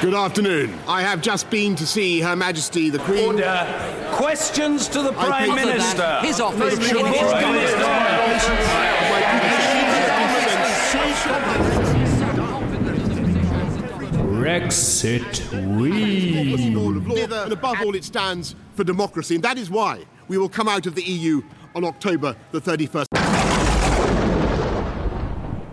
[0.00, 0.78] Good afternoon.
[0.88, 3.34] I have just been to see Her Majesty the Queen.
[3.34, 3.66] Order.
[4.12, 6.20] Questions to the Prime think that Minister.
[6.22, 6.78] His office.
[6.78, 7.54] Make sure His Prime
[14.40, 15.52] Brexit
[16.74, 17.26] Lord of we.
[17.26, 20.66] law, and above all, it stands for democracy, and that is why we will come
[20.66, 21.42] out of the EU
[21.74, 23.04] on October the 31st.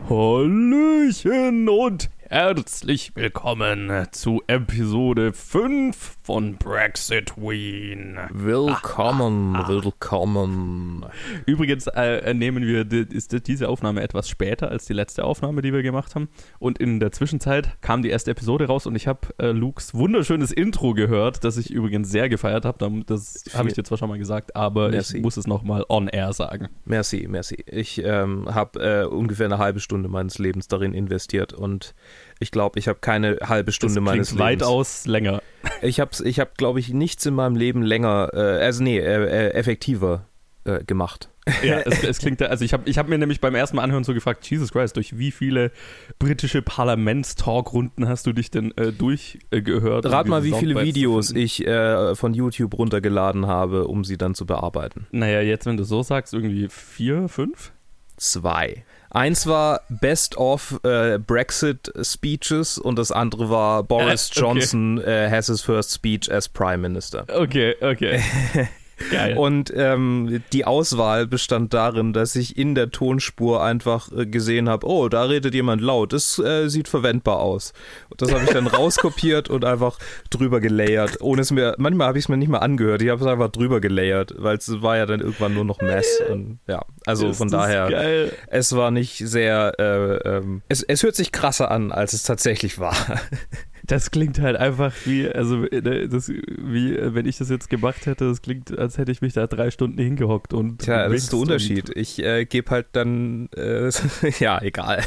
[0.10, 8.18] Hallöchen und herzlich willkommen zu Episode 5 von Brexit Wien.
[8.32, 11.06] Willkommen, willkommen.
[11.46, 15.84] Übrigens äh, nehmen wir ist diese Aufnahme etwas später als die letzte Aufnahme, die wir
[15.84, 16.28] gemacht haben.
[16.60, 20.52] Und in der Zwischenzeit kam die erste Episode raus und ich habe äh, Lukes wunderschönes
[20.52, 23.04] Intro gehört, das ich übrigens sehr gefeiert habe.
[23.06, 25.18] Das habe ich dir zwar schon mal gesagt, aber Merci.
[25.18, 26.68] ich muss es nochmal on air sagen.
[26.84, 27.64] Merci, merci.
[27.68, 31.96] Ich ähm, habe äh, ungefähr eine halbe Stunde meines Lebens darin investiert und
[32.40, 34.46] ich glaube, ich habe keine halbe Stunde das meines Lebens.
[34.46, 35.42] weitaus länger.
[35.82, 39.04] Ich habe, ich hab, glaube ich, nichts in meinem Leben länger, äh, also nee, äh,
[39.04, 40.26] äh, effektiver
[40.64, 41.30] äh, gemacht.
[41.64, 44.04] Ja, es, es klingt, also ich habe ich hab mir nämlich beim ersten Mal anhören
[44.04, 45.72] so gefragt, Jesus Christ, durch wie viele
[46.20, 50.06] britische Parlamentstalkrunden hast du dich denn äh, durchgehört?
[50.06, 54.36] um Rat mal, wie viele Videos ich äh, von YouTube runtergeladen habe, um sie dann
[54.36, 55.08] zu bearbeiten.
[55.12, 57.72] Naja, jetzt, wenn du so sagst, irgendwie vier, fünf?
[58.18, 58.84] Zwei.
[59.10, 64.40] Eins war Best of äh, Brexit Speeches und das andere war Boris Äh, okay.
[64.42, 67.26] Johnson äh, has his first speech as Prime Minister.
[67.34, 68.22] Okay, okay.
[69.12, 69.38] Geil.
[69.38, 74.88] Und ähm, die Auswahl bestand darin, dass ich in der Tonspur einfach äh, gesehen habe,
[74.88, 77.74] oh, da redet jemand laut, das äh, sieht verwendbar aus.
[78.10, 82.18] Und das habe ich dann rauskopiert und einfach drüber gelayert, ohne es mir, manchmal habe
[82.18, 84.98] ich es mir nicht mal angehört, ich habe es einfach drüber gelayert, weil es war
[84.98, 86.22] ja dann irgendwann nur noch Mess.
[86.30, 88.32] Und, ja, also Ist von daher, Geil.
[88.48, 92.80] es war nicht sehr, äh, ähm, es, es hört sich krasser an, als es tatsächlich
[92.80, 92.96] war.
[93.88, 98.06] Das klingt halt einfach wie, also äh, das, wie, äh, wenn ich das jetzt gemacht
[98.06, 100.80] hätte, das klingt, als hätte ich mich da drei Stunden hingehockt und.
[100.80, 101.90] Tja, das ist der Unterschied.
[101.96, 103.90] Ich äh, gebe halt dann, äh,
[104.40, 105.04] ja, egal.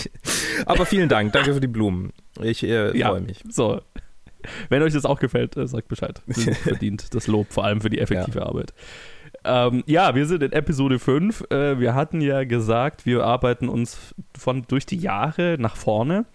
[0.66, 2.12] Aber vielen Dank, danke für die Blumen.
[2.42, 3.42] Ich äh, ja, freue mich.
[3.48, 3.80] So.
[4.68, 6.22] Wenn euch das auch gefällt, äh, sagt Bescheid.
[6.62, 8.72] Verdient das Lob, vor allem für die effektive Arbeit.
[9.44, 11.44] Ähm, ja, wir sind in Episode 5.
[11.50, 16.26] Äh, wir hatten ja gesagt, wir arbeiten uns von durch die Jahre nach vorne.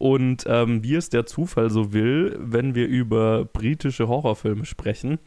[0.00, 5.18] Und ähm, wie es der Zufall so will, wenn wir über britische Horrorfilme sprechen,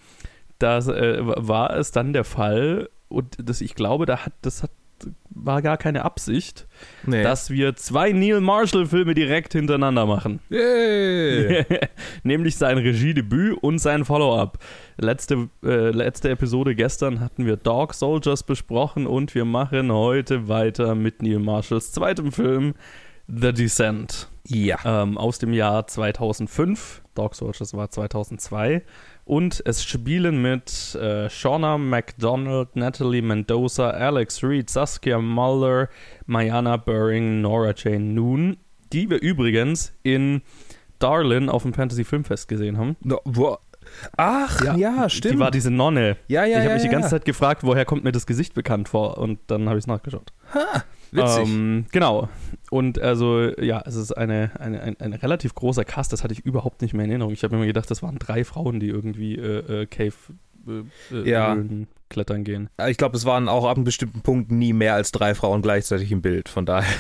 [0.58, 4.72] das äh, war es dann der Fall, und das, ich glaube, da hat, das hat,
[5.30, 6.66] war gar keine Absicht,
[7.06, 7.22] Nee.
[7.22, 10.40] dass wir zwei Neil Marshall-Filme direkt hintereinander machen.
[10.50, 11.66] Yay.
[12.24, 14.58] Nämlich sein Regiedebüt und sein Follow-up.
[14.98, 20.96] Letzte, äh, letzte Episode gestern hatten wir Dog Soldiers besprochen und wir machen heute weiter
[20.96, 22.74] mit Neil Marshalls zweitem Film
[23.28, 24.78] The Descent ja.
[24.86, 27.02] ähm, aus dem Jahr 2005.
[27.16, 28.84] Dog Soldiers war 2002.
[29.26, 35.90] Und es spielen mit äh, Shauna McDonald, Natalie Mendoza, Alex Reed, Saskia Muller,
[36.26, 38.58] Mayana Buring, Nora Jane Noon,
[38.92, 40.42] die wir übrigens in
[41.00, 42.98] Darlin auf dem Fantasy Filmfest gesehen haben.
[43.02, 43.58] No, wo,
[44.18, 45.36] ach, ja, stimmt.
[45.36, 46.18] Die war diese Nonne.
[46.28, 46.94] Ja, ja, ich habe ja, mich die ja.
[46.94, 49.18] ganze Zeit gefragt, woher kommt mir das Gesicht bekannt vor?
[49.18, 50.34] Und dann habe ich es nachgeschaut.
[51.14, 51.48] Witzig.
[51.48, 52.30] Ähm, genau.
[52.70, 56.40] Und also, ja, es ist eine, eine, ein, ein relativ großer Cast, das hatte ich
[56.40, 57.34] überhaupt nicht mehr in Erinnerung.
[57.34, 60.14] Ich habe mir immer gedacht, das waren drei Frauen, die irgendwie äh, äh, Cave
[60.68, 61.58] äh, äh, Ja.
[62.10, 62.70] Klettern gehen.
[62.88, 66.12] ich glaube, es waren auch ab einem bestimmten Punkt nie mehr als drei Frauen gleichzeitig
[66.12, 66.48] im Bild.
[66.48, 66.94] Von daher.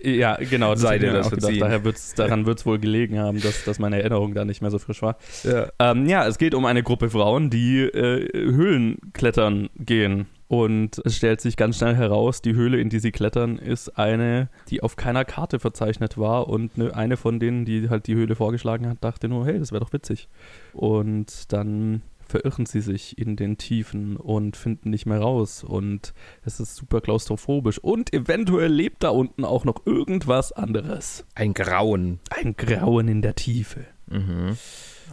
[0.00, 0.72] Ja, genau.
[0.72, 1.60] Das Sei dir das gedacht.
[1.60, 4.70] Daher wird's, daran wird es wohl gelegen haben, dass, dass meine Erinnerung da nicht mehr
[4.70, 5.18] so frisch war.
[5.42, 5.68] Ja.
[5.78, 10.28] Ähm, ja, es geht um eine Gruppe Frauen, die äh, Höhlen klettern gehen.
[10.54, 14.48] Und es stellt sich ganz schnell heraus, die Höhle, in die sie klettern, ist eine,
[14.68, 16.46] die auf keiner Karte verzeichnet war.
[16.46, 19.72] Und ne, eine von denen, die halt die Höhle vorgeschlagen hat, dachte nur, hey, das
[19.72, 20.28] wäre doch witzig.
[20.72, 25.64] Und dann verirren sie sich in den Tiefen und finden nicht mehr raus.
[25.64, 27.80] Und es ist super klaustrophobisch.
[27.80, 31.26] Und eventuell lebt da unten auch noch irgendwas anderes.
[31.34, 32.20] Ein Grauen.
[32.30, 33.86] Ein Grauen in der Tiefe.
[34.06, 34.56] Mhm.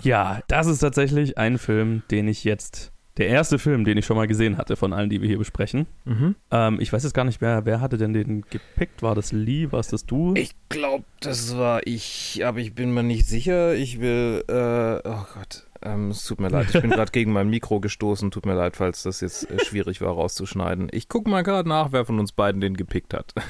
[0.04, 2.92] Ja, das ist tatsächlich ein Film, den ich jetzt.
[3.18, 5.86] Der erste Film, den ich schon mal gesehen hatte von allen, die wir hier besprechen.
[6.06, 6.36] Mhm.
[6.50, 9.04] Ähm, ich weiß jetzt gar nicht, wer, wer hatte denn den gepickt?
[9.04, 9.72] War das Lee?
[9.72, 10.34] War es das du?
[10.36, 13.74] Ich glaube, das war ich, aber ich bin mir nicht sicher.
[13.76, 16.68] Ich will, äh, oh Gott, ähm, es tut mir leid.
[16.74, 18.32] Ich bin gerade gegen mein Mikro gestoßen.
[18.32, 20.90] Tut mir leid, falls das jetzt äh, schwierig war rauszuschneiden.
[20.92, 23.34] Ich gucke mal gerade nach, wer von uns beiden den gepickt hat.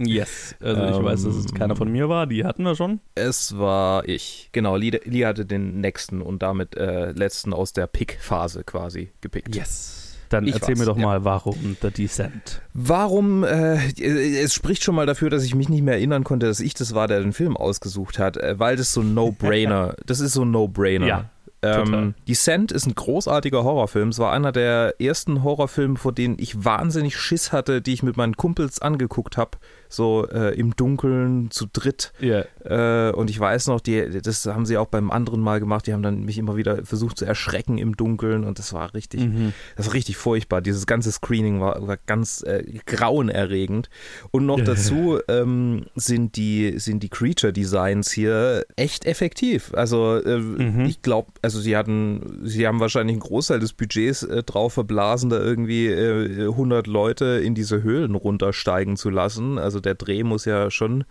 [0.00, 0.54] Yes.
[0.60, 2.28] Also ich Ähm, weiß, dass es keiner von mir war.
[2.28, 3.00] Die hatten wir schon.
[3.16, 4.48] Es war ich.
[4.52, 9.56] Genau, Lee, Lee hatte den nächsten und damit äh, letzten aus der Pick-Phase quasi gepickt.
[9.56, 10.16] Yes.
[10.28, 11.02] Dann Ich erzähl weiß, mir doch ja.
[11.02, 12.60] mal, warum The Descent.
[12.74, 16.60] Warum, äh, es spricht schon mal dafür, dass ich mich nicht mehr erinnern konnte, dass
[16.60, 20.20] ich das war, der den Film ausgesucht hat, äh, weil das so ein No-Brainer, das
[20.20, 21.06] ist so ein No-Brainer.
[21.06, 21.30] Ja.
[21.62, 24.10] Ähm, Descent ist ein großartiger Horrorfilm.
[24.10, 28.16] Es war einer der ersten Horrorfilme, vor denen ich wahnsinnig Schiss hatte, die ich mit
[28.16, 29.58] meinen Kumpels angeguckt habe.
[29.88, 32.12] So äh, im Dunkeln, zu dritt.
[32.20, 32.44] Ja.
[32.64, 35.86] Äh, und ich weiß noch, die, das haben sie auch beim anderen Mal gemacht.
[35.86, 39.20] Die haben dann mich immer wieder versucht zu erschrecken im Dunkeln und das war richtig,
[39.20, 39.52] Mhm.
[39.76, 40.60] das war richtig furchtbar.
[40.60, 43.88] Dieses ganze Screening war, war ganz äh, grauenerregend.
[44.30, 49.72] Und noch dazu ähm, sind die, sind die Creature Designs hier echt effektiv.
[49.74, 50.84] Also äh, Mhm.
[50.86, 55.30] ich glaube, also sie hatten, sie haben wahrscheinlich einen Großteil des Budgets äh, drauf verblasen,
[55.30, 59.58] da irgendwie äh, 100 Leute in diese Höhlen runtersteigen zu lassen.
[59.58, 61.04] Also der Dreh muss ja schon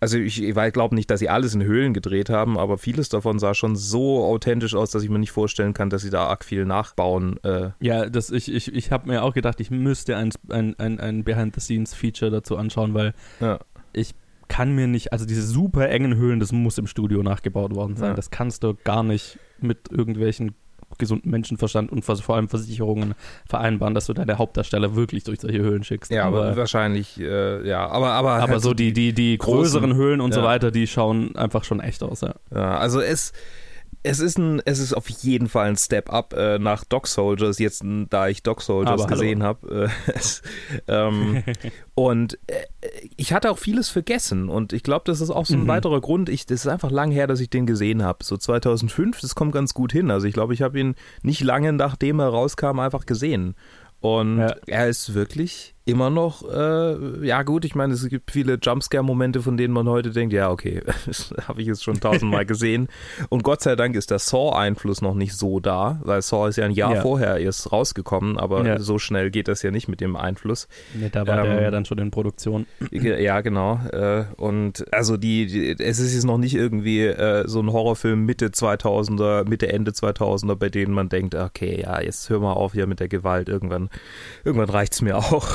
[0.00, 3.38] also ich, ich glaube nicht, dass sie alles in Höhlen gedreht haben, aber vieles davon
[3.38, 6.42] sah schon so authentisch aus, dass ich mir nicht vorstellen kann, dass sie da arg
[6.42, 7.38] viel nachbauen.
[7.44, 10.98] Äh, Ja, das, ich, ich, ich habe mir auch gedacht, ich müsste ein, ein, ein,
[11.00, 13.58] ein Behind-the-Scenes-Feature dazu anschauen, weil ja.
[13.92, 14.14] ich
[14.48, 18.10] kann mir nicht, also diese super engen Höhlen, das muss im Studio nachgebaut worden sein.
[18.10, 18.14] Ja.
[18.14, 20.54] Das kannst du gar nicht mit irgendwelchen
[20.98, 23.14] gesunden Menschenverstand und vor allem Versicherungen
[23.48, 26.10] vereinbaren, dass du deine Hauptdarsteller wirklich durch solche Höhlen schickst.
[26.10, 29.60] Ja, aber, aber, wahrscheinlich, äh, ja, aber aber, aber halt so die, die, die großen-
[29.60, 30.46] größeren Höhlen und so ja.
[30.46, 32.34] weiter, die schauen einfach schon echt aus, ja.
[32.54, 33.32] Ja, also es,
[34.02, 37.58] es ist ein, es ist auf jeden Fall ein Step up äh, nach Dog Soldiers,
[37.58, 39.90] jetzt da ich Dog Soldiers Aber gesehen habe.
[40.06, 40.18] Äh,
[40.88, 41.42] ähm,
[41.94, 42.54] und äh,
[43.16, 45.68] ich hatte auch vieles vergessen und ich glaube, das ist auch so ein Mhm.
[45.68, 46.28] weiterer Grund.
[46.28, 48.24] Ich, das ist einfach lang her, dass ich den gesehen habe.
[48.24, 50.10] So 2005, das kommt ganz gut hin.
[50.10, 53.54] Also ich glaube, ich habe ihn nicht lange nachdem er rauskam einfach gesehen.
[54.00, 54.54] Und Ja.
[54.66, 59.56] er ist wirklich immer noch, äh, ja gut, ich meine, es gibt viele Jumpscare-Momente, von
[59.56, 60.82] denen man heute denkt, ja okay,
[61.48, 62.88] habe ich jetzt schon tausendmal gesehen.
[63.28, 66.64] Und Gott sei Dank ist der Saw-Einfluss noch nicht so da, weil Saw ist ja
[66.64, 67.00] ein Jahr Ja.
[67.02, 68.78] vorher erst rausgekommen, aber Ja.
[68.80, 70.68] so schnell geht das ja nicht mit dem Einfluss.
[70.94, 72.66] Nee, da war Ähm, der ja dann schon in Produktion.
[72.90, 73.80] Ja, genau.
[73.92, 78.24] Äh, Und also die, die, es ist jetzt noch nicht irgendwie äh, so ein Horrorfilm
[78.24, 82.72] Mitte 2000er, Mitte, Ende 2000er, bei denen man denkt, okay, ja, jetzt hör mal auf
[82.72, 83.90] hier mit der Gewalt, irgendwann,
[84.44, 85.48] irgendwann reicht's mir auch.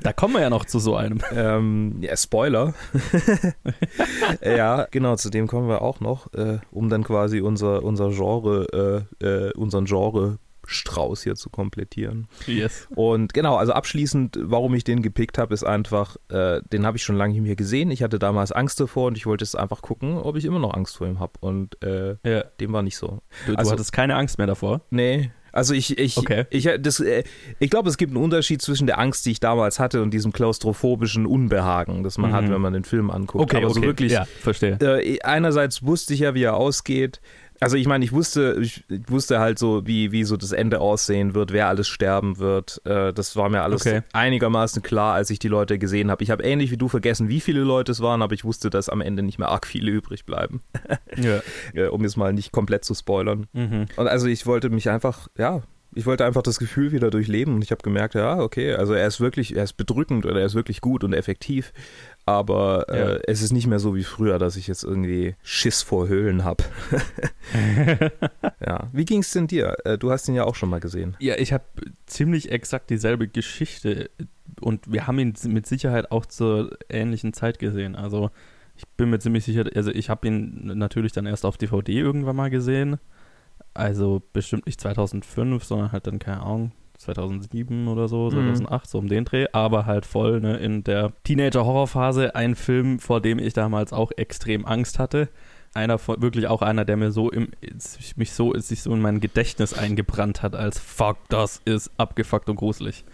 [0.00, 1.18] Da kommen wir ja noch zu so einem.
[1.34, 2.74] Ähm, ja, Spoiler.
[4.42, 9.06] ja, genau, zu dem kommen wir auch noch, äh, um dann quasi unser, unser Genre,
[9.20, 10.38] äh, äh, unseren Genre
[10.68, 12.26] Strauß hier zu komplettieren.
[12.46, 12.88] Yes.
[12.96, 17.04] Und genau, also abschließend, warum ich den gepickt habe, ist einfach, äh, den habe ich
[17.04, 17.92] schon lange nicht mehr gesehen.
[17.92, 20.74] Ich hatte damals Angst davor und ich wollte jetzt einfach gucken, ob ich immer noch
[20.74, 21.34] Angst vor ihm habe.
[21.40, 22.42] Und äh, Ja.
[22.60, 23.20] dem war nicht so.
[23.46, 24.80] Du, du Also- hattest keine Angst mehr davor.
[24.90, 25.30] Nee.
[25.56, 26.44] Also ich, ich, Okay.
[26.50, 27.24] ich, das, äh,
[27.58, 30.32] ich glaube, es gibt einen Unterschied zwischen der Angst, die ich damals hatte, und diesem
[30.32, 32.34] klaustrophobischen Unbehagen, das man Mhm.
[32.34, 33.54] hat, wenn man den Film anguckt.
[33.54, 34.76] Aber so wirklich, Ja, verstehe.
[34.80, 37.20] äh, einerseits wusste ich ja, wie er ausgeht.
[37.60, 41.34] Also ich meine, ich wusste, ich wusste halt so, wie, wie so das Ende aussehen
[41.34, 42.80] wird, wer alles sterben wird.
[42.84, 44.02] Äh, das war mir alles Okay.
[44.12, 46.22] einigermaßen klar, als ich die Leute gesehen habe.
[46.22, 48.88] Ich habe ähnlich wie du vergessen, wie viele Leute es waren, aber ich wusste, dass
[48.88, 50.60] am Ende nicht mehr arg viele übrig bleiben,
[51.16, 51.40] Ja.
[51.74, 53.46] äh, um jetzt mal nicht komplett zu spoilern.
[53.52, 53.86] Mhm.
[53.96, 55.62] Und also ich wollte mich einfach, ja,
[55.94, 59.06] ich wollte einfach das Gefühl wieder durchleben und ich habe gemerkt, ja, okay, also er
[59.06, 61.72] ist wirklich, er ist bedrückend oder er ist wirklich gut und effektiv,
[62.26, 63.18] aber äh, Ja.
[63.28, 66.64] es ist nicht mehr so wie früher, dass ich jetzt irgendwie Schiss vor Höhlen habe.
[68.64, 69.76] ja, wie ging es denn dir?
[69.84, 71.16] Äh, Du hast ihn ja auch schon mal gesehen.
[71.20, 71.64] Ja, ich habe
[72.06, 74.10] ziemlich exakt dieselbe Geschichte
[74.60, 77.94] und wir haben ihn mit Sicherheit auch zur ähnlichen Zeit gesehen.
[77.96, 78.30] Also
[78.76, 82.36] ich bin mir ziemlich sicher, also ich habe ihn natürlich dann erst auf DVD irgendwann
[82.36, 82.98] mal gesehen.
[83.72, 88.54] Also bestimmt nicht 2005, sondern halt dann, keine Ahnung, 2007 oder so, Mhm.
[88.54, 92.34] 2008, so um den Dreh, aber halt voll ne, in der Teenager-Horrorphase.
[92.34, 95.28] Ein Film, vor dem ich damals auch extrem Angst hatte.
[95.74, 97.48] Einer von, wirklich auch einer, der mir so im,
[98.16, 102.56] mich so, sich so in mein Gedächtnis eingebrannt hat, als fuck, das ist abgefuckt und
[102.56, 103.04] gruselig.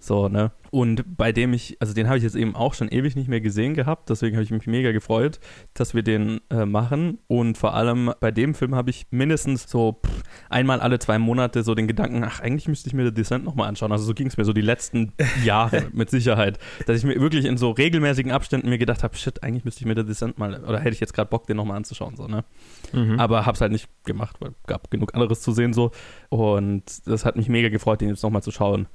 [0.00, 0.50] So, ne?
[0.70, 3.40] Und bei dem ich, also den habe ich jetzt eben auch schon ewig nicht mehr
[3.40, 5.40] gesehen gehabt, deswegen habe ich mich mega gefreut,
[5.74, 7.18] dass wir den äh, machen.
[7.26, 11.62] Und vor allem bei dem Film habe ich mindestens so pff, einmal alle zwei Monate
[11.62, 13.92] so den Gedanken, ach, eigentlich müsste ich mir The Descent nochmal anschauen.
[13.92, 15.12] Also so ging es mir so die letzten
[15.44, 19.42] Jahre mit Sicherheit, dass ich mir wirklich in so regelmäßigen Abständen mir gedacht habe, shit,
[19.42, 21.76] eigentlich müsste ich mir The Descent mal, oder hätte ich jetzt gerade Bock, den nochmal
[21.76, 22.44] anzuschauen, so, ne?
[22.92, 23.18] Mhm.
[23.18, 25.90] Aber hab's halt nicht gemacht, weil gab genug anderes zu sehen so.
[26.28, 28.86] Und das hat mich mega gefreut, den jetzt nochmal zu schauen.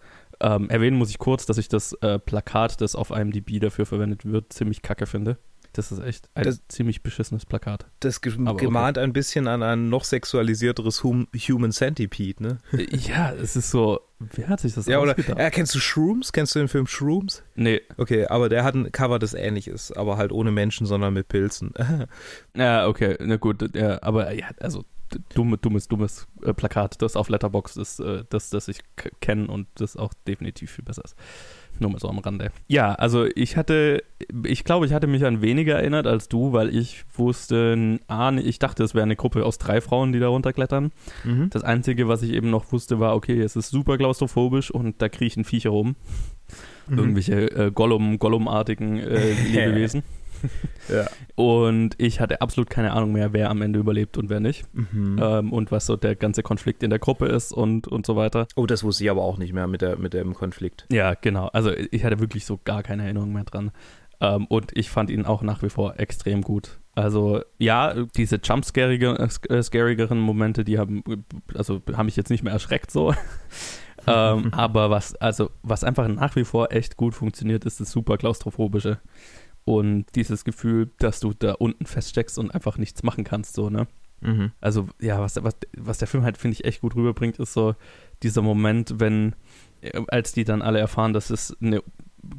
[0.42, 4.26] Ähm, erwähnen muss ich kurz, dass ich das äh, Plakat, das auf IMDb dafür verwendet
[4.26, 5.38] wird, ziemlich kacke finde.
[5.74, 7.86] Das ist echt ein Das- ziemlich beschissenes Plakat.
[8.00, 8.66] Das ge Aber okay.
[8.66, 12.58] gemahnt ein bisschen an ein noch sexualisierteres hum Human Centipede, ne?
[12.72, 16.32] Äh, ja, es ist so, wer hat sich das Ja, oder, äh, kennst du Shrooms?
[16.32, 17.44] Kennst du den Film Shrooms?
[17.56, 21.14] nee, Okay, aber der hat ein Cover, das ähnlich ist, aber halt ohne Menschen, sondern
[21.14, 21.74] mit Pilzen.
[22.56, 24.86] ja, okay, na gut, ja, aber ja, also
[25.34, 28.80] dumme, dummes, dummes äh, Plakat, das auf Letterbox ist, äh, das, das ich
[29.22, 31.16] kenne und das auch definitiv viel besser ist.
[31.80, 32.52] Nur mal so am Rande.
[32.68, 34.04] Ja, also ich hatte,
[34.46, 38.60] ich glaube, ich hatte mich an weniger erinnert als du, weil ich wusste, ah, ich
[38.60, 40.92] dachte, es wäre eine Gruppe aus drei Frauen, die da runterklettern.
[41.26, 41.50] Mhm.
[41.50, 45.10] Das Einzige, was ich eben noch wusste, war, okay, es ist super klaustrophobisch und da
[45.10, 45.96] kriechen Viecher rum.
[46.88, 46.98] Mhm.
[46.98, 50.04] Irgendwelche äh, Gollum, Gollum-artigen äh, Lebewesen.
[50.88, 51.08] Ja.
[51.34, 54.66] Und ich hatte absolut keine Ahnung mehr, wer am Ende überlebt und wer nicht.
[54.74, 55.20] Mhm.
[55.20, 58.48] Ähm, und was so der ganze Konflikt in der Gruppe ist und, und so weiter.
[58.56, 60.86] Oh, das wusste ich aber auch nicht mehr mit, der, mit dem Konflikt.
[60.92, 61.48] Ja, genau.
[61.48, 63.72] Also ich hatte wirklich so gar keine Erinnerung mehr dran.
[64.22, 66.80] Ähm, und ich fand ihn auch nach wie vor extrem gut.
[66.94, 71.04] Also ja, diese jumpscarigeren Momente, die haben,
[71.54, 73.14] also haben mich jetzt nicht mehr erschreckt so.
[74.08, 78.18] ähm, aber was, also was einfach nach wie vor echt gut funktioniert, ist das super
[78.18, 79.00] klaustrophobische.
[79.66, 83.88] Und dieses Gefühl, dass du da unten feststeckst und einfach nichts machen kannst, so, ne?
[84.22, 84.52] Mhm.
[84.62, 87.76] Also, ja, was, was, was der Film halt, finde ich, echt gut rüberbringt, ist so
[88.24, 89.36] dieser Moment, wenn,
[89.82, 91.82] äh, als die dann alle erfahren, dass es eine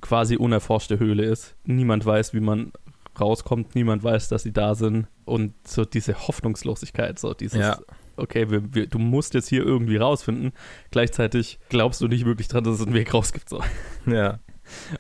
[0.01, 1.55] quasi unerforschte Höhle ist.
[1.65, 2.73] Niemand weiß, wie man
[3.21, 5.07] rauskommt, niemand weiß, dass sie da sind.
[5.25, 7.79] Und so diese Hoffnungslosigkeit, so dieses, Ja.
[8.17, 10.53] okay, wir, wir, du musst jetzt hier irgendwie rausfinden.
[10.91, 13.49] Gleichzeitig glaubst du nicht wirklich dran, dass es einen Weg raus gibt.
[13.49, 13.63] So.
[14.07, 14.39] Ja.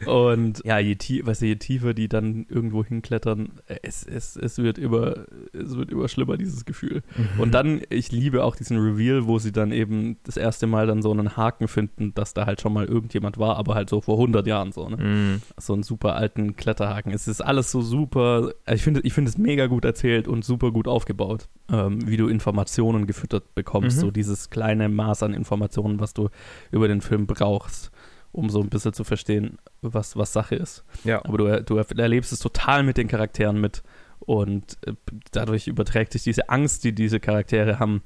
[0.06, 4.58] Und ja, je, tie weißt du, je tiefer die dann irgendwo hinklettern, es, es, es,
[4.58, 7.02] wird immer, es wird immer schlimmer, dieses Gefühl.
[7.38, 11.02] Und dann, ich liebe auch diesen Reveal, wo sie dann eben das erste Mal dann
[11.02, 14.16] so einen Haken finden, dass da halt schon mal irgendjemand war, aber halt so vor
[14.16, 14.96] 100 Jahren so, ne?
[14.96, 15.42] Mhm.
[15.58, 17.12] So einen super alten Kletterhaken.
[17.12, 20.70] Es ist alles so super, ich finde ich finde es mega gut erzählt und super
[20.72, 24.00] gut aufgebaut, ähm, wie du Informationen gefüttert bekommst, Mhm.
[24.00, 26.28] so dieses kleine Maß an Informationen, was du
[26.70, 27.90] über den Film brauchst,
[28.36, 30.84] um so ein bisschen zu verstehen, was, was Sache ist.
[31.04, 31.24] Ja.
[31.24, 33.82] Aber du, du erlebst es total mit den Charakteren mit
[34.20, 34.92] und äh,
[35.32, 38.02] dadurch überträgt sich diese Angst, die diese Charaktere haben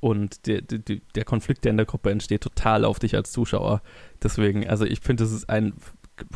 [0.00, 3.82] und der, der, der Konflikt, der in der Gruppe entsteht, total auf dich als Zuschauer.
[4.22, 5.74] Deswegen, also ich finde, das ist ein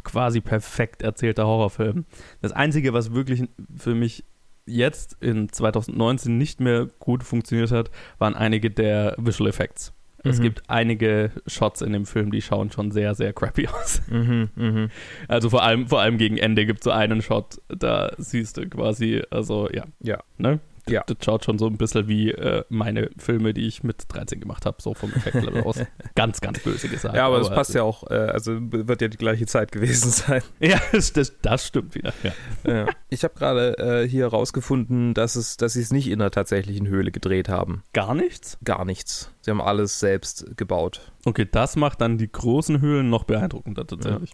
[0.04, 2.06] quasi perfekt erzählter Horrorfilm.
[2.40, 3.44] Das Einzige, was wirklich
[3.76, 4.24] für mich
[4.66, 9.92] jetzt in 2019 nicht mehr gut funktioniert hat, waren einige der Visual Effects.
[10.24, 10.42] Es Mhm.
[10.42, 14.00] gibt einige Shots in dem Film, die schauen schon sehr, sehr crappy aus.
[14.10, 14.48] Mhm.
[14.56, 14.90] Mhm.
[15.28, 18.68] Also vor allem, vor allem gegen Ende gibt es so einen Shot, da siehst du
[18.68, 20.18] quasi, also ja, Ja.
[20.38, 20.60] ne?
[20.88, 21.02] Ja.
[21.06, 24.66] Das schaut schon so ein bisschen wie äh, meine Filme, die ich mit 13 gemacht
[24.66, 25.78] habe, so vom Effektlevel aus.
[26.14, 27.16] Ganz, ganz böse gesagt.
[27.16, 30.42] Ja, aber das passt ja auch, äh, also wird ja die gleiche Zeit gewesen sein.
[30.60, 32.12] Ja, das, das, das stimmt wieder.
[32.22, 32.32] Ja.
[32.66, 32.86] Ja.
[33.08, 36.86] Ich habe gerade äh, hier rausgefunden, dass, es, dass sie es nicht in einer tatsächlichen
[36.86, 37.82] Höhle gedreht haben.
[37.92, 38.58] Gar nichts?
[38.64, 39.32] Gar nichts.
[39.40, 41.12] Sie haben alles selbst gebaut.
[41.26, 44.32] Okay, das macht dann die großen Höhlen noch beeindruckender tatsächlich.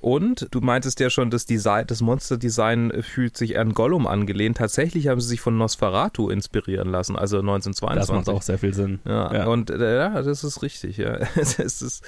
[0.00, 4.56] Und du meintest ja schon, das, Design, das Monsterdesign fühlt sich an Gollum angelehnt.
[4.56, 5.89] Tatsächlich haben sie sich von Nosferatu
[6.30, 8.14] inspirieren lassen, also Das 1922.
[8.14, 9.00] macht auch sehr viel Sinn.
[9.04, 9.46] Ja, Ja.
[9.46, 11.18] und äh, ja, das ist richtig, ja.
[11.34, 12.04] das ist,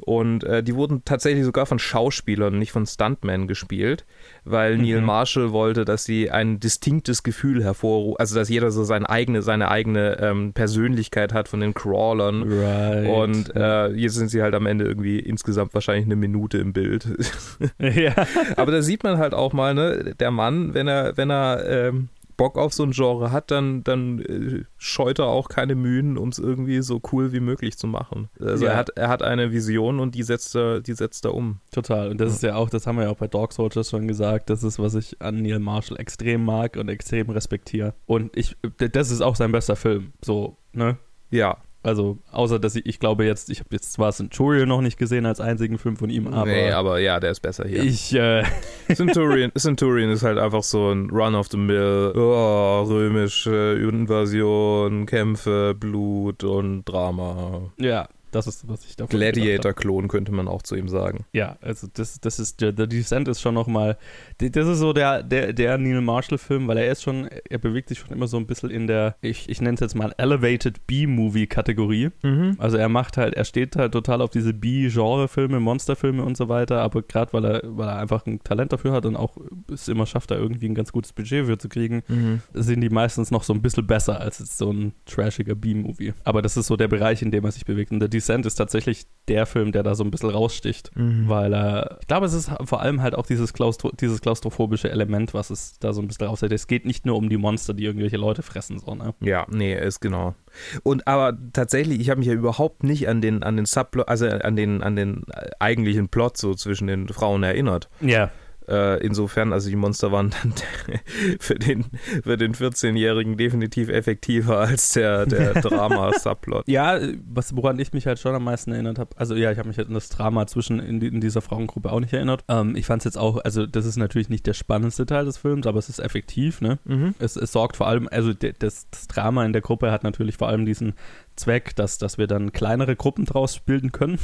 [0.00, 4.04] und äh, die wurden tatsächlich sogar von Schauspielern, nicht von Stuntmen gespielt,
[4.44, 5.06] weil Neil Mhm.
[5.06, 9.68] Marshall wollte, dass sie ein distinktes Gefühl hervorrufen, also dass jeder so seine eigene, seine
[9.70, 12.42] eigene ähm, Persönlichkeit hat von den Crawlern.
[12.50, 13.08] Right.
[13.08, 17.06] Und äh, jetzt sind sie halt am Ende irgendwie insgesamt wahrscheinlich eine Minute im Bild.
[17.78, 18.12] ja.
[18.56, 22.08] Aber da sieht man halt auch mal, ne, der Mann, wenn er, wenn er ähm,
[22.42, 26.30] Bock auf so ein Genre hat, dann, dann äh, scheut er auch keine Mühen, um
[26.30, 28.30] es irgendwie so cool wie möglich zu machen.
[28.40, 28.72] Also Ja.
[28.72, 31.60] er, hat, er hat eine Vision und die setzt er, die setzt er um.
[31.70, 32.10] Total.
[32.10, 34.50] Und das ist ja auch, das haben wir ja auch bei Dog Soldiers schon gesagt,
[34.50, 37.94] das ist, was ich an Neil Marshall extrem mag und extrem respektiere.
[38.06, 40.12] Und ich, das ist auch sein bester Film.
[40.20, 40.98] So, ne?
[41.30, 44.98] Ja, Also, außer dass ich, ich glaube jetzt, ich habe jetzt zwar Centurion noch nicht
[44.98, 47.82] gesehen als einzigen Film von ihm, aber, nee, aber ja, der ist besser hier.
[47.82, 48.44] ich, äh,
[48.94, 55.74] Centurion, Centurion ist halt einfach so ein Run of the Mill, oh, römische Invasion, Kämpfe,
[55.78, 57.72] Blut und Drama.
[57.78, 59.16] ja, das ist, was ich davon.
[59.18, 61.24] Gladiator-Klon könnte man auch zu ihm sagen.
[61.32, 63.96] Ja, also das, das ist, der, der Descent ist schon nochmal,
[64.38, 67.98] das ist so der, der, der Neil Marshall-Film, weil er ist schon, er bewegt sich
[67.98, 72.10] schon immer so ein bisschen in der, ich, ich nenne es jetzt mal Elevated B-Movie-Kategorie.
[72.22, 72.56] Mhm.
[72.58, 76.80] Also er macht halt, er steht halt total auf diese B-Genre-Filme, Monsterfilme und so weiter,
[76.80, 79.36] aber gerade weil er, weil er einfach ein Talent dafür hat und auch
[79.72, 82.40] es immer schafft, da irgendwie ein ganz gutes Budget für zu kriegen, Mhm.
[82.52, 86.14] sind die meistens noch so ein bisschen besser als so ein trashiger B-Movie.
[86.24, 87.90] Aber das ist so der Bereich, in dem er sich bewegt.
[87.92, 90.90] Und der Descent ist tatsächlich der Film, der da so ein bisschen raussticht.
[90.96, 91.28] Mhm.
[91.28, 95.34] Weil er, ich glaube, es ist vor allem halt auch dieses, Klaustro dieses klaustrophobische Element,
[95.34, 96.52] was es da so ein bisschen rausstellt.
[96.52, 99.14] Es geht nicht nur um die Monster, die irgendwelche Leute fressen, so, ne?
[99.20, 100.34] Ja, nee, ist genau.
[100.82, 104.26] Und aber tatsächlich, ich habe mich ja überhaupt nicht an den an den Subplot, also
[104.26, 105.24] an den an den
[105.58, 107.88] eigentlichen Plot so zwischen den Frauen erinnert.
[108.00, 108.30] Ja.
[108.68, 110.54] Äh, insofern, also die Monster waren dann
[111.40, 111.86] für den,
[112.22, 116.68] für den 14-Jährigen definitiv effektiver als der, der Drama-Subplot.
[116.68, 119.68] Ja, was, woran ich mich halt schon am meisten erinnert habe, also ja, ich habe
[119.68, 122.44] mich halt an das Drama zwischen in, in dieser Frauengruppe auch nicht erinnert.
[122.48, 125.38] Ähm, ich fand es jetzt auch, also das ist natürlich nicht der spannendste Teil des
[125.38, 126.78] Films, aber es ist effektiv, ne?
[126.84, 127.14] Mhm.
[127.18, 130.48] Es, es sorgt vor allem, also das, das Drama in der Gruppe hat natürlich vor
[130.48, 130.94] allem diesen
[131.36, 134.18] Zweck, dass, dass wir dann kleinere Gruppen draus bilden können.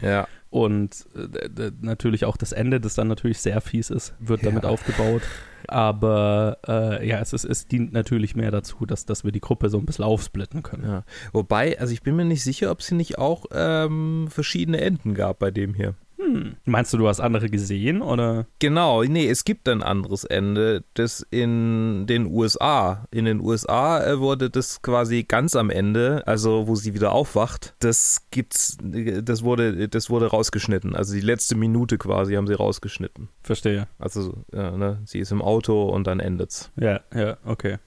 [0.00, 0.26] Ja.
[0.50, 4.50] Und äh, natürlich auch das Ende, das dann natürlich sehr fies ist, wird Ja.
[4.50, 5.22] damit aufgebaut.
[5.68, 9.70] Aber äh, ja, es, ist, es dient natürlich mehr dazu, dass, dass wir die Gruppe
[9.70, 10.84] so ein bisschen aufsplitten können.
[10.84, 11.04] ja.
[11.32, 15.14] Wobei, also ich bin mir nicht sicher, ob es hier nicht auch ähm, verschiedene Enden
[15.14, 15.94] gab bei dem hier.
[16.22, 16.56] Hm.
[16.64, 18.46] Meinst du, du hast andere gesehen oder?
[18.58, 23.06] Genau, nee, es gibt ein anderes Ende, das in den USA.
[23.10, 27.74] In den USA äh, wurde das quasi ganz am Ende, also wo sie wieder aufwacht,
[27.80, 30.94] das gibt's, das wurde, das wurde rausgeschnitten.
[30.94, 33.28] Also die letzte Minute quasi haben sie rausgeschnitten.
[33.42, 33.88] Verstehe.
[33.98, 36.70] Also, ja, ne, sie ist im Auto und dann endet's.
[36.76, 37.78] Ja, ja, okay.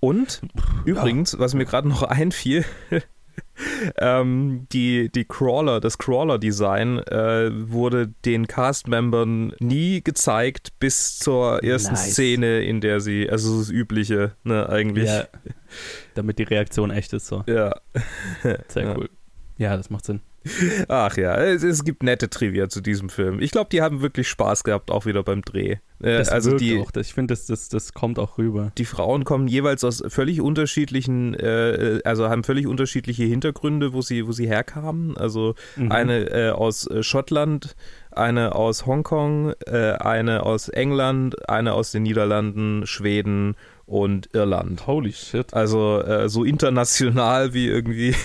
[0.00, 0.40] Und
[0.84, 2.64] übrigens, was mir gerade noch einfiel,
[3.98, 11.92] ähm, die, die Crawler, das Crawler-Design äh, wurde den Cast-Membern nie gezeigt bis zur ersten
[11.92, 12.12] Nice.
[12.12, 15.08] Szene, in der sie, also das Übliche, ne, eigentlich.
[15.08, 15.26] Ja,
[16.14, 17.44] damit die Reaktion echt ist, so.
[17.46, 17.74] Ja.
[18.42, 18.96] Sehr Ja.
[18.96, 19.10] cool.
[19.58, 20.20] Ja, das macht Sinn.
[20.88, 23.40] Ach ja, es, es gibt nette Trivia zu diesem Film.
[23.40, 25.72] Ich glaube, die haben wirklich Spaß gehabt, auch wieder beim Dreh.
[25.72, 26.90] Äh, Das also wirkt die, auch.
[26.98, 28.72] Ich finde, das, das, das kommt auch rüber.
[28.78, 34.26] die Frauen kommen jeweils aus völlig unterschiedlichen, äh, also haben völlig unterschiedliche Hintergründe, wo sie,
[34.26, 35.16] wo sie herkamen.
[35.16, 35.92] Also Mhm.
[35.92, 37.76] eine äh, aus äh, Schottland,
[38.10, 43.56] eine aus Hongkong, äh, eine aus England, eine aus den Niederlanden, Schweden
[43.90, 44.86] und Irland.
[44.86, 45.52] Holy shit.
[45.52, 48.14] Also äh, so international wie irgendwie.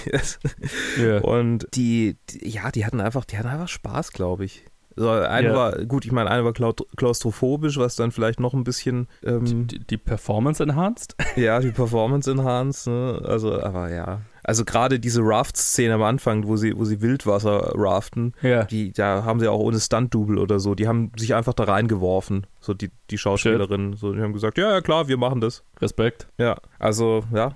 [1.01, 1.19] Ja.
[1.19, 4.65] Und die, die, ja, die hatten einfach, die hatten einfach Spaß, glaube ich.
[4.95, 5.55] So, eine Ja.
[5.55, 9.79] war, gut, ich meine, eine war klaustrophobisch, was dann vielleicht noch ein bisschen, ähm, Die,
[9.79, 11.15] die Performance enhanced?
[11.35, 13.21] ja, die Performance enhanced, ne?
[13.25, 14.21] Also, aber ja.
[14.47, 18.63] Also gerade diese Raft-Szene am Anfang, wo sie, wo sie Wildwasser raften, Ja.
[18.63, 22.45] die, da haben sie auch ohne Stunt-Double oder so, die haben sich einfach da reingeworfen,
[22.59, 25.63] so die, die Schauspielerinnen, so, die haben gesagt, ja, ja, klar, wir machen das.
[25.81, 26.27] Respekt.
[26.37, 27.53] Ja, also, ja.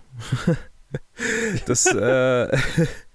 [1.68, 2.58] das, äh,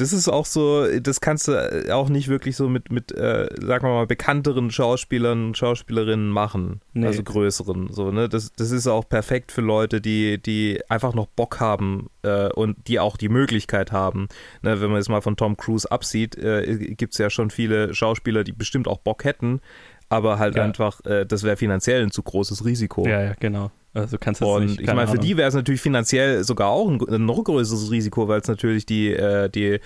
[0.00, 3.84] das ist auch so, das kannst du auch nicht wirklich so mit, mit äh, sagen
[3.84, 6.80] wir mal, bekannteren Schauspielern und Schauspielerinnen machen.
[6.92, 7.06] Nee.
[7.06, 7.92] Also größeren.
[7.92, 8.28] So, ne?
[8.28, 12.76] das, das ist auch perfekt für Leute, die, die einfach noch Bock haben äh, und
[12.86, 14.28] die auch die Möglichkeit haben.
[14.62, 14.80] Ne?
[14.80, 18.44] Wenn man jetzt mal von Tom Cruise absieht, äh, gibt es ja schon viele Schauspieler,
[18.44, 19.60] die bestimmt auch Bock hätten,
[20.08, 20.62] aber halt Ja.
[20.64, 23.06] einfach, äh, das wäre finanziell ein zu großes Risiko.
[23.06, 23.70] Ja, ja, genau.
[23.94, 26.88] Also du kannst Und nicht, ich meine, für die wäre es natürlich finanziell sogar auch
[26.88, 29.80] ein, ein noch größeres Risiko, weil es natürlich die, äh, die,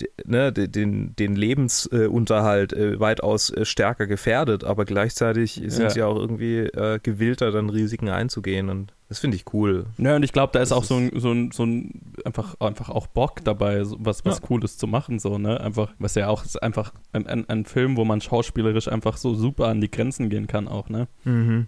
[0.00, 5.90] die ne, den, den Lebensunterhalt äh, weitaus äh, stärker gefährdet, aber gleichzeitig sind Ja.
[5.90, 8.68] sie auch irgendwie äh, gewillter, dann Risiken einzugehen.
[8.70, 9.86] Und das finde ich cool.
[9.98, 12.54] Ja, und ich glaube, da ist Das auch so ein, so ein, so ein einfach,
[12.60, 14.46] einfach auch Bock dabei, so was, was Ja.
[14.46, 15.60] Cooles zu machen, so, ne?
[15.60, 19.34] Einfach, was ja auch ist einfach ein, ein, ein Film, wo man schauspielerisch einfach so
[19.34, 21.08] super an die Grenzen gehen kann, auch, ne?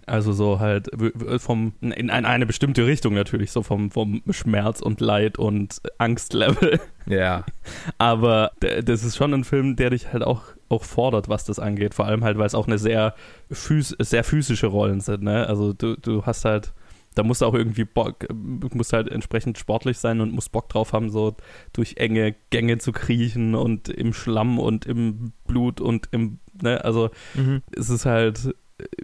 [0.05, 0.89] Also so halt
[1.37, 6.79] vom, in in eine bestimmte Richtung natürlich, so vom, vom Schmerz und Leid und Angstlevel.
[7.07, 7.43] Ja.
[7.97, 11.93] Aber das ist schon ein Film, der dich halt auch, auch fordert, was das angeht.
[11.93, 13.15] Vor allem halt, weil es auch eine sehr,
[13.51, 15.45] phys sehr physische Rollen sind, ne?
[15.45, 16.71] Also du, du hast halt,
[17.13, 20.93] da musst du auch irgendwie Bock, musst halt entsprechend sportlich sein und musst Bock drauf
[20.93, 21.35] haben, so
[21.73, 26.83] durch enge Gänge zu kriechen und im Schlamm und im Blut und im, ne?
[26.83, 27.61] Also Mhm.
[27.75, 28.53] es ist halt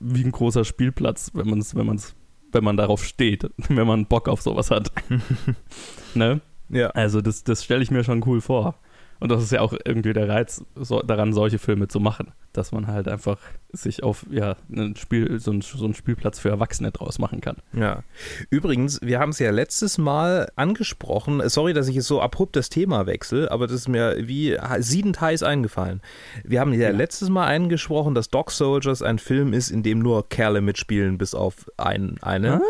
[0.01, 2.15] wie ein großer Spielplatz, wenn man es, wenn man es,
[2.51, 4.91] wenn man darauf steht, wenn man Bock auf sowas hat.
[6.15, 6.41] ne?
[6.69, 6.87] Ja.
[6.91, 8.75] Also das, das stelle ich mir schon cool vor.
[9.19, 12.32] Und das ist ja auch irgendwie der Reiz so, daran, solche Filme zu machen.
[12.53, 13.38] Dass man halt einfach
[13.71, 17.58] sich auf ja, ein Spiel, so, ein, so einen Spielplatz für Erwachsene draus machen kann.
[17.73, 18.03] Ja.
[18.49, 21.47] Übrigens, wir haben es ja letztes Mal angesprochen.
[21.49, 25.21] Sorry, dass ich jetzt so abrupt das Thema wechsle, aber das ist mir wie siedend
[25.21, 26.01] heiß eingefallen.
[26.43, 30.27] Wir haben ja, letztes Mal angesprochen, dass Dog Soldiers ein Film ist, in dem nur
[30.29, 32.62] Kerle mitspielen, bis auf ein, eine.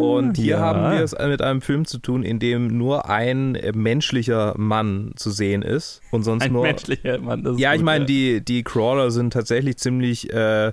[0.00, 0.60] Und hier ja.
[0.60, 5.30] haben wir es mit einem Film zu tun, in dem nur ein menschlicher Mann zu
[5.30, 7.42] sehen ist und sonst Ein nur menschlicher Mann.
[7.42, 10.72] Das ja, ich gut, meine, die, die Crawler sind tatsächlich ziemlich äh,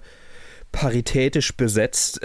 [0.72, 2.20] paritätisch besetzt.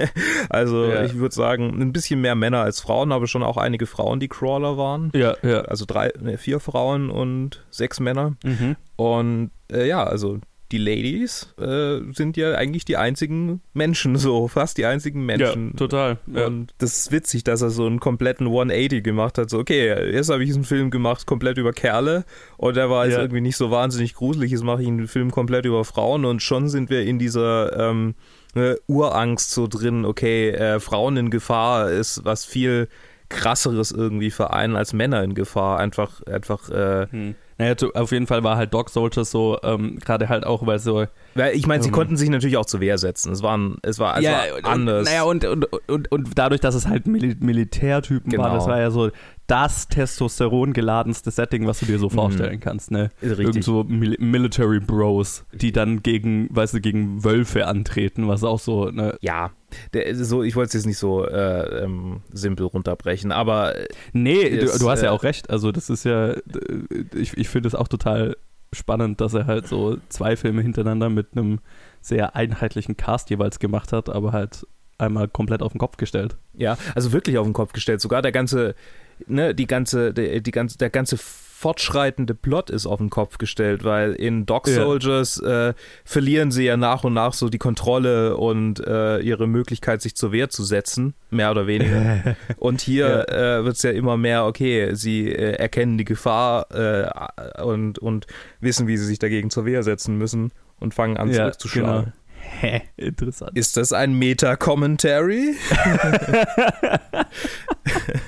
[0.48, 1.04] also Ja.
[1.04, 4.28] ich würde sagen, ein bisschen mehr Männer als Frauen, aber schon auch einige Frauen, die
[4.28, 5.10] Crawler waren.
[5.14, 5.62] Ja, ja.
[5.62, 8.36] Also drei, ne, vier Frauen und sechs Männer.
[8.44, 8.76] Mhm.
[8.96, 10.38] Und äh, ja, also
[10.74, 15.68] die Ladies äh, sind ja eigentlich die einzigen Menschen, so fast die einzigen Menschen.
[15.70, 16.18] Ja, total.
[16.26, 16.46] Ja.
[16.46, 19.50] Und das ist witzig, dass er so einen kompletten 180 gemacht hat.
[19.50, 22.24] So, okay, jetzt habe ich diesen Film gemacht, komplett über Kerle.
[22.56, 23.20] Und der war jetzt Ja.
[23.22, 24.50] irgendwie nicht so wahnsinnig gruselig.
[24.50, 26.24] Jetzt mache ich einen Film komplett über Frauen.
[26.24, 28.14] Und schon sind wir in dieser ähm,
[28.54, 30.04] ne, Urangst so drin.
[30.04, 32.88] Okay, äh, Frauen in Gefahr ist was viel
[33.28, 35.78] krasseres irgendwie für einen als Männer in Gefahr.
[35.78, 37.34] Einfach, einfach, äh, Hm.
[37.58, 41.06] Naja, auf jeden Fall war halt Dog Soldiers so, ähm, gerade halt auch, weil so.
[41.34, 41.94] weil ich meine, sie Ähm.
[41.94, 43.32] konnten sich natürlich auch zur Wehr setzen.
[43.32, 45.06] Es waren, es war, es war und, anders.
[45.08, 48.42] Naja, und, und, und, und dadurch, dass es halt Mil Militärtypen Genau.
[48.44, 49.10] waren, das war ja so
[49.46, 53.10] das Testosteron-geladenste Setting, was du dir so vorstellen kannst, ne?
[53.20, 53.28] Mhm.
[53.28, 53.46] Richtig.
[53.46, 58.58] Irgend so Mil Military Bros, die dann gegen, weißt du, gegen Wölfe antreten, was auch
[58.58, 59.16] so, ne?
[59.20, 59.50] ja,
[59.92, 64.58] der, so, ich wollte es jetzt nicht so äh, ähm, simpel runterbrechen, aber äh, Nee,
[64.58, 65.50] du, du hast ja äh, auch recht.
[65.50, 66.34] Also, das ist ja,
[67.14, 68.36] ich, ich finde es auch total
[68.72, 71.60] spannend, dass er halt so zwei Filme hintereinander mit einem
[72.00, 74.66] sehr einheitlichen Cast jeweils gemacht hat, aber halt
[74.98, 76.36] einmal komplett auf den Kopf gestellt.
[76.54, 78.00] ja, also wirklich auf den Kopf gestellt.
[78.00, 78.74] Sogar der ganze,
[79.26, 81.18] ne, die ganze, der, die ganze, der ganze
[81.64, 84.74] fortschreitende Plot ist auf den Kopf gestellt, weil in Dog Ja.
[84.74, 85.72] Soldiers äh,
[86.04, 90.30] verlieren sie ja nach und nach so die Kontrolle und äh, ihre Möglichkeit, sich zur
[90.30, 92.36] Wehr zu setzen, mehr oder weniger.
[92.58, 97.62] Und hier äh, wird es ja immer mehr, okay, sie äh, erkennen die Gefahr äh,
[97.62, 98.26] und, und
[98.60, 102.12] wissen, wie sie sich dagegen zur Wehr setzen müssen und fangen an zurückzuschlagen.
[102.60, 103.56] Hä, interessant.
[103.56, 105.54] Ist das ein Meta-Commentary?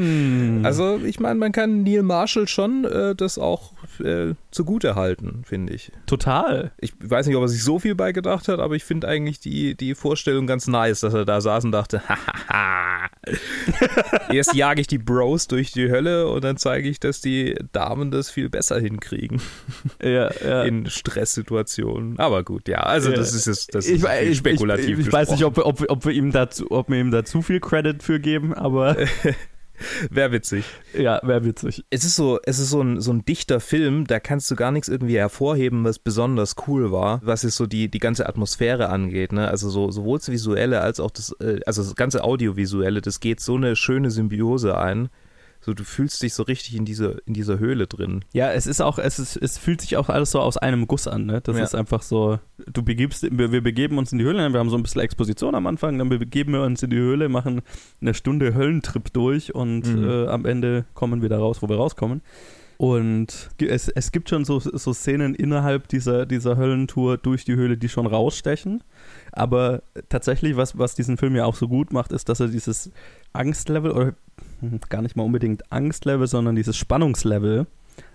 [0.00, 0.60] Hm.
[0.64, 5.74] Also, ich meine, man kann Neil Marshall schon äh, das auch äh, zugute halten, finde
[5.74, 5.92] ich.
[6.06, 6.72] Total.
[6.78, 9.74] Ich weiß nicht, ob er sich so viel beigedacht hat, aber ich finde eigentlich die,
[9.74, 13.08] die Vorstellung ganz nice, dass er da saß und dachte, hahaha.
[14.32, 18.10] Erst jage ich die Bros durch die Hölle und dann zeige ich, dass die Damen
[18.10, 19.40] das viel besser hinkriegen
[20.02, 20.62] Ja, ja.
[20.64, 22.18] in Stresssituationen.
[22.18, 23.16] Aber gut, ja, also Ja.
[23.16, 24.98] das ist jetzt das ich, ist viel ich, spekulativ.
[24.98, 27.42] ich, ich weiß nicht, ob, ob, ob, wir ihm dazu, ob wir ihm da zu
[27.42, 28.96] viel Credit für geben, aber
[30.10, 30.64] Wäre witzig.
[30.96, 31.84] ja, wäre witzig.
[31.90, 34.70] Es ist so, es ist so ein, so ein dichter Film, da kannst du gar
[34.70, 39.32] nichts irgendwie hervorheben, was besonders cool war, was jetzt so die, die ganze Atmosphäre angeht,
[39.32, 39.48] ne?
[39.48, 43.40] Also so, sowohl das Visuelle als auch das, äh, also das ganze Audiovisuelle, das geht
[43.40, 45.08] so eine schöne Symbiose ein.
[45.62, 48.24] So, du fühlst dich so richtig in dieser, in dieser Höhle drin.
[48.32, 51.06] Ja, es ist auch, es ist, es fühlt sich auch alles so aus einem Guss
[51.06, 51.40] an, ne?
[51.42, 51.64] Das Ja.
[51.64, 52.38] ist einfach so,
[52.72, 55.54] du begibst, wir, wir begeben uns in die Höhle, wir haben so ein bisschen Exposition
[55.54, 57.60] am Anfang, dann begeben wir uns in die Höhle, machen
[58.00, 60.04] eine Stunde Höllentrip durch und Mhm.
[60.08, 62.22] äh, am Ende kommen wir da raus, wo wir rauskommen.
[62.80, 67.76] Und es, es gibt schon so, so Szenen innerhalb dieser, dieser Höllentour durch die Höhle,
[67.76, 68.82] die schon rausstechen.
[69.32, 72.90] Aber tatsächlich, was, was diesen Film ja auch so gut macht, ist, dass er dieses
[73.34, 74.14] Angstlevel, oder
[74.60, 77.66] hm, gar nicht mal unbedingt Angstlevel, sondern dieses Spannungslevel,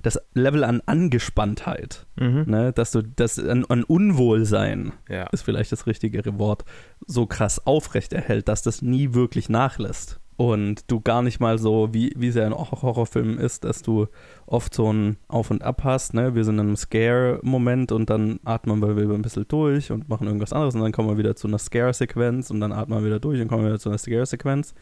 [0.02, 2.08] das Level an Angespanntheit,
[2.48, 5.28] ne, dass du das an, an Unwohlsein Ja.
[5.28, 6.66] ist vielleicht das richtigere Wort,
[7.06, 10.20] so krass aufrechterhält, dass das nie wirklich nachlässt.
[10.38, 13.82] Und du gar nicht mal so, wie, wie es ja in Hor- Horrorfilmen ist, dass
[13.82, 14.08] du
[14.46, 16.36] oft so ein Auf und Ab hast, ne?
[16.36, 20.28] Wir sind in einem Scare-Moment und dann atmen wir wieder ein bisschen durch und machen
[20.28, 23.20] irgendwas anderes und dann kommen wir wieder zu einer Scare-Sequenz und dann atmen wir wieder
[23.20, 24.74] durch und kommen wir wieder zu einer Scare-Sequenz.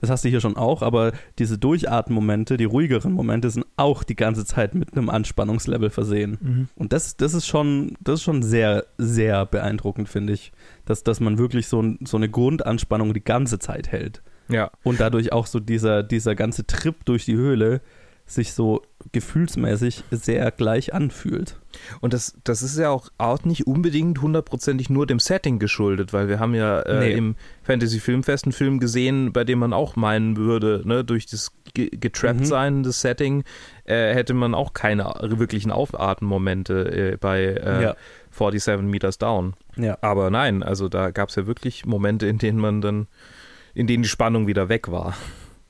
[0.00, 4.16] Das hast du hier schon auch, aber diese Durchatmen-Momente, die ruhigeren Momente, sind auch die
[4.16, 6.68] ganze Zeit mit einem Anspannungslevel versehen.
[6.74, 10.52] Und das, das ist schon, das ist schon sehr, sehr beeindruckend, finde ich,
[10.86, 14.22] dass, dass man wirklich so, so eine Grundanspannung die ganze Zeit hält.
[14.50, 14.70] Ja.
[14.82, 17.80] Und dadurch auch so dieser, dieser ganze Trip durch die Höhle
[18.26, 21.58] sich so gefühlsmäßig sehr gleich anfühlt.
[22.00, 26.28] Und das, das ist ja auch, auch nicht unbedingt hundertprozentig nur dem Setting geschuldet, weil
[26.28, 27.12] wir haben ja äh, Nee.
[27.14, 31.88] im Fantasy-Filmfest einen Film gesehen, bei dem man auch meinen würde, ne, durch das ge
[31.90, 33.42] getrappt sein des Setting
[33.84, 37.96] äh, hätte man auch keine wirklichen Aufatmenmomente äh, bei äh, Ja.
[38.30, 39.54] 47 Meters Down.
[39.76, 39.98] Ja.
[40.02, 43.08] Aber nein, also da gab es ja wirklich Momente, in denen man dann,
[43.74, 45.14] in denen die Spannung wieder weg war,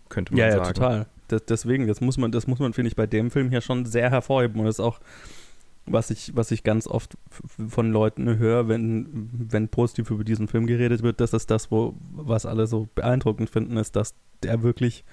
[0.09, 0.75] könnte man Ja, ja, sagen.
[0.75, 1.07] total.
[1.29, 3.85] Das, deswegen, das muss man, das muss man, finde ich, bei dem Film hier schon
[3.87, 4.59] sehr hervorheben.
[4.61, 5.01] Und das ist auch,
[5.87, 7.17] was ich, was ich ganz oft
[7.69, 11.95] von Leuten höre, wenn, wenn positiv über diesen Film geredet wird, das ist das, wo,
[12.13, 15.05] was alle so beeindruckend finden, ist, dass der wirklich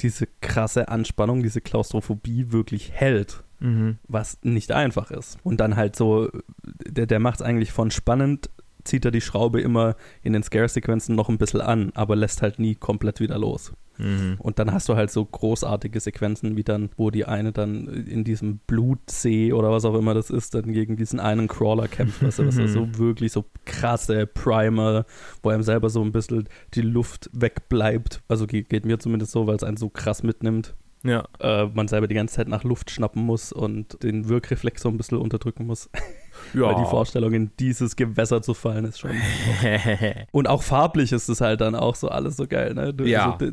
[0.00, 3.42] diese krasse Anspannung, diese Klaustrophobie wirklich hält.
[3.58, 3.96] Mhm.
[4.06, 5.38] was nicht einfach ist.
[5.42, 6.30] Und dann halt so,
[6.86, 8.50] der, der macht es eigentlich von spannend,
[8.86, 12.58] zieht er die Schraube immer in den Scare-Sequenzen noch ein bisschen an, aber lässt halt
[12.58, 13.72] nie komplett wieder los.
[13.98, 14.36] Mhm.
[14.38, 18.24] Und dann hast du halt so großartige Sequenzen, wie dann, wo die eine dann in
[18.24, 22.40] diesem Blutsee oder was auch immer das ist, dann gegen diesen einen Crawler kämpft, weißt
[22.40, 25.06] du, was er so wirklich so krasse Primer,
[25.42, 28.22] wo einem selber so ein bisschen die Luft wegbleibt.
[28.28, 31.24] Also geht, geht mir zumindest so, weil es einen so krass mitnimmt Ja.
[31.40, 34.98] äh, man selber die ganze Zeit nach Luft schnappen muss und den Wirkreflex so ein
[34.98, 35.88] bisschen unterdrücken muss.
[36.54, 36.62] Ja.
[36.62, 39.10] Weil die Vorstellung, in dieses Gewässer zu fallen, ist schon.
[40.32, 42.92] Und auch farblich ist es halt dann auch so alles so geil, ne?
[42.94, 43.36] Du, Ja.
[43.38, 43.52] Also,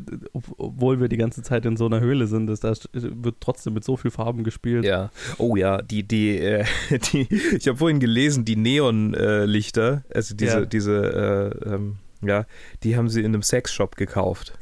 [0.58, 3.84] obwohl wir die ganze Zeit in so einer Höhle sind, ist, da wird trotzdem mit
[3.84, 4.84] so viel Farben gespielt.
[4.84, 5.10] Ja.
[5.38, 6.64] Oh ja, die, die, äh,
[7.12, 10.64] die ich habe vorhin gelesen, die Neonlichter, also diese, Ja.
[10.66, 12.46] diese, äh, ähm, ja,
[12.82, 14.52] die haben sie in einem Sexshop gekauft.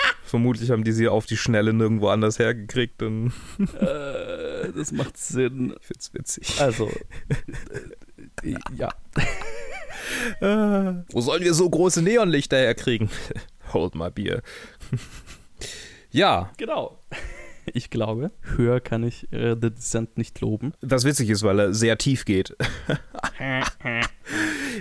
[0.24, 3.32] Vermutlich haben die sie auf die Schnelle nirgendwo anders hergekriegt und
[3.80, 5.74] Äh, das macht Sinn.
[5.80, 6.60] ich find's witzig.
[6.60, 6.90] Also,
[8.42, 8.88] äh, äh, ja.
[10.40, 13.08] Äh, wo sollen wir so große Neonlichter herkriegen?
[13.72, 14.42] Hold my beer.
[16.10, 16.98] ja, Genau.
[17.74, 20.72] Ich glaube, höher kann ich äh, The Descent nicht loben.
[20.82, 22.56] was witzig ist, weil er sehr tief geht.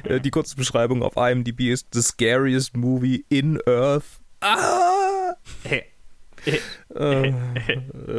[0.04, 4.06] Äh, die kurze Beschreibung auf IMDb ist The scariest movie in Earth.
[4.42, 4.85] Ah!
[6.94, 7.34] Äh,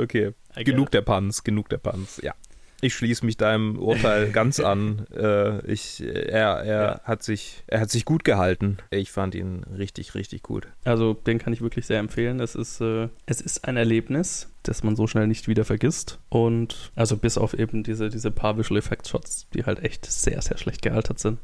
[0.03, 2.35] okay, genug der Puns, genug der Puns, ja.
[2.83, 5.07] Ich schließe mich deinem Urteil ganz an.
[5.17, 7.01] Äh, ich, er er Ja.
[7.05, 8.77] hat sich, er hat sich gut gehalten.
[8.91, 10.69] Ich fand ihn richtig, richtig gut.
[10.85, 12.39] Also, den kann ich wirklich sehr empfehlen.
[12.39, 16.19] Es ist, äh, es ist ein Erlebnis, das man so schnell nicht wieder vergisst.
[16.29, 20.43] Und also bis auf eben diese, diese paar Visual Effects Shots, die halt echt sehr,
[20.43, 21.39] sehr schlecht gealtert sind.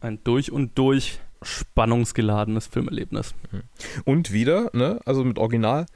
[0.00, 3.34] Ein durch und durch spannungsgeladenes Filmerlebnis.
[4.04, 5.86] Und wieder, ne, also mit Original,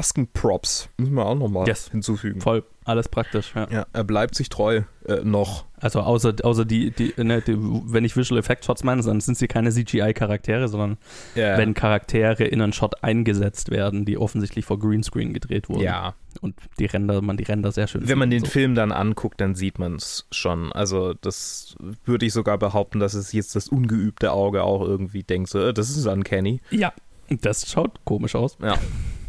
[0.00, 0.88] Maskenprops.
[0.98, 1.90] Müssen wir auch nochmal Yes.
[1.90, 2.40] hinzufügen.
[2.40, 3.68] Voll, alles praktisch, ja.
[3.70, 4.82] Ja, er bleibt sich treu.
[5.06, 5.64] Äh, noch.
[5.78, 9.38] Also außer, außer die, die, ne, die, wenn ich Visual Effects Shots meine, dann sind
[9.38, 10.98] sie keine CGI-Charaktere, sondern
[11.36, 11.56] Ja.
[11.56, 15.82] wenn Charaktere in einen Shot eingesetzt werden, die offensichtlich vor Greenscreen gedreht wurden.
[15.82, 16.14] ja.
[16.38, 18.52] Und die Ränder, man die Ränder sehr schön Wenn man den sieht.
[18.52, 20.72] Film dann anguckt, dann sieht man es schon.
[20.72, 25.50] Also das würde ich sogar behaupten, dass es jetzt das ungeübte Auge auch irgendwie denkt,
[25.50, 26.60] so, äh, das ist uncanny.
[26.70, 26.76] So.
[26.76, 26.92] Ja,
[27.28, 28.58] das schaut komisch aus.
[28.62, 28.78] Ja.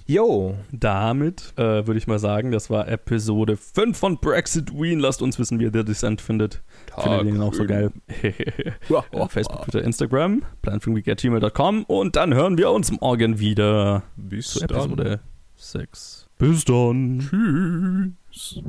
[0.10, 0.56] Yo.
[0.72, 5.00] Damit äh, würde ich mal sagen, das war Episode 5 von Brexit Wien.
[5.00, 6.62] Lasst uns wissen, wie ihr The Descent findet.
[6.98, 7.92] Findet ihr ihn auch so geil?
[9.30, 15.20] Facebook, Twitter, Instagram, planfilmweek.gmail.com und dann hören wir uns morgen wieder Bis zu Episode
[15.58, 16.27] 6.
[16.38, 18.16] Bis dann.
[18.32, 18.62] Tschüss.